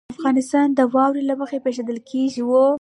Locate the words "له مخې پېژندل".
1.29-1.99